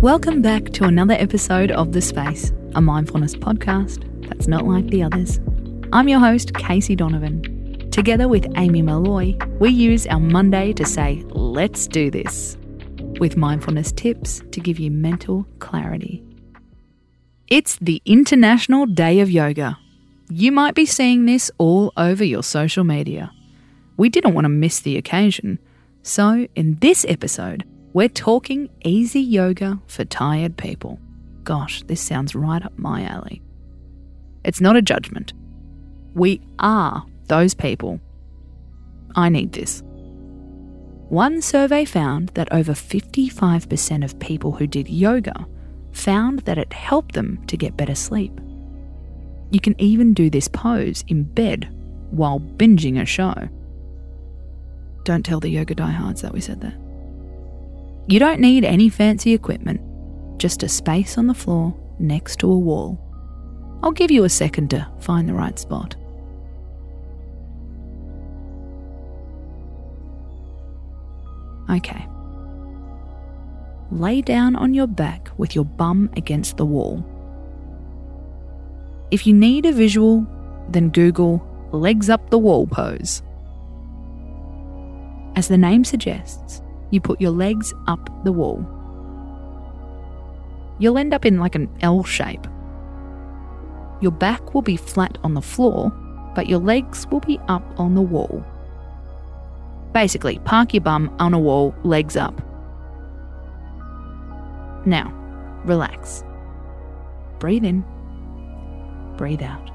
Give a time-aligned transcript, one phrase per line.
[0.00, 5.02] Welcome back to another episode of The Space, a mindfulness podcast that's not like the
[5.02, 5.38] others.
[5.92, 7.90] I'm your host, Casey Donovan.
[7.90, 12.56] Together with Amy Molloy, we use our Monday to say, let's do this,
[13.18, 16.24] with mindfulness tips to give you mental clarity.
[17.48, 19.76] It's the International Day of Yoga.
[20.30, 23.32] You might be seeing this all over your social media.
[23.98, 25.58] We didn't want to miss the occasion,
[26.02, 31.00] so in this episode, we're talking easy yoga for tired people.
[31.42, 33.42] Gosh, this sounds right up my alley.
[34.44, 35.32] It's not a judgment.
[36.14, 38.00] We are those people.
[39.16, 39.82] I need this.
[41.08, 45.46] One survey found that over 55% of people who did yoga
[45.92, 48.40] found that it helped them to get better sleep.
[49.50, 51.68] You can even do this pose in bed
[52.10, 53.48] while binging a show.
[55.02, 56.89] Don't tell the yoga diehards that we said that.
[58.06, 59.80] You don't need any fancy equipment,
[60.38, 62.98] just a space on the floor next to a wall.
[63.82, 65.96] I'll give you a second to find the right spot.
[71.70, 72.06] Okay.
[73.92, 77.04] Lay down on your back with your bum against the wall.
[79.10, 80.26] If you need a visual,
[80.68, 83.22] then Google legs up the wall pose.
[85.36, 88.64] As the name suggests, you put your legs up the wall.
[90.78, 92.46] You'll end up in like an L shape.
[94.00, 95.90] Your back will be flat on the floor,
[96.34, 98.44] but your legs will be up on the wall.
[99.92, 102.40] Basically, park your bum on a wall, legs up.
[104.86, 105.12] Now,
[105.64, 106.24] relax.
[107.38, 107.84] Breathe in,
[109.16, 109.70] breathe out.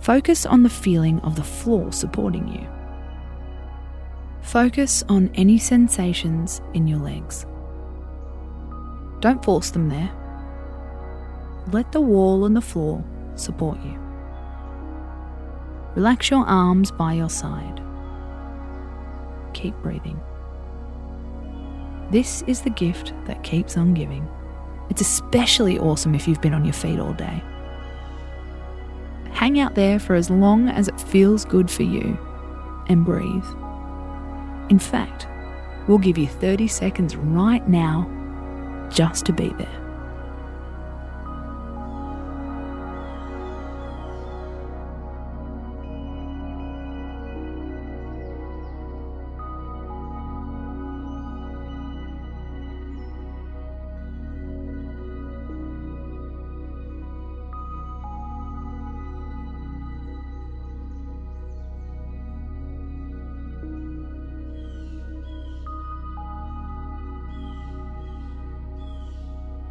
[0.00, 2.66] Focus on the feeling of the floor supporting you.
[4.44, 7.46] Focus on any sensations in your legs.
[9.20, 10.12] Don't force them there.
[11.72, 13.02] Let the wall and the floor
[13.36, 13.98] support you.
[15.96, 17.80] Relax your arms by your side.
[19.54, 20.20] Keep breathing.
[22.10, 24.28] This is the gift that keeps on giving.
[24.90, 27.42] It's especially awesome if you've been on your feet all day.
[29.32, 32.18] Hang out there for as long as it feels good for you
[32.88, 33.44] and breathe.
[34.70, 35.26] In fact,
[35.86, 38.08] we'll give you 30 seconds right now
[38.90, 39.83] just to be there.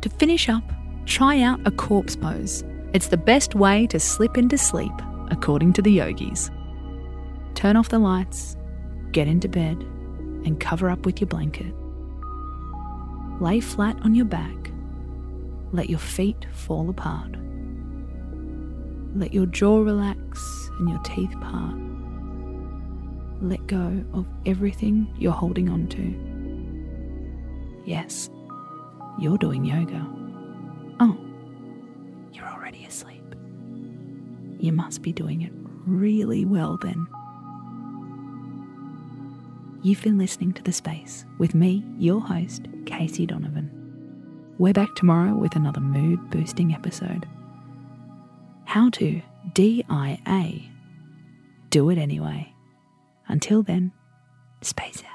[0.03, 0.63] To finish up,
[1.05, 2.61] try out a corpse pose.
[2.91, 4.91] It's the best way to slip into sleep,
[5.31, 6.51] according to the yogis.
[7.55, 8.57] Turn off the lights,
[9.13, 9.77] get into bed,
[10.43, 11.73] and cover up with your blanket.
[13.39, 14.71] Lay flat on your back.
[15.71, 17.37] Let your feet fall apart.
[19.15, 21.77] Let your jaw relax and your teeth part.
[23.41, 27.89] Let go of everything you're holding on to.
[27.89, 28.29] Yes,
[29.19, 30.05] you're doing yoga.
[30.99, 31.17] Oh,
[32.31, 33.23] you're already asleep.
[34.59, 35.51] You must be doing it
[35.85, 37.07] really well then.
[39.81, 43.69] You've been listening to The Space with me, your host, Casey Donovan.
[44.57, 47.27] We're back tomorrow with another mood boosting episode.
[48.65, 49.21] How to
[49.53, 50.61] DIA.
[51.69, 52.53] Do it anyway.
[53.27, 53.91] Until then,
[54.61, 55.12] space out.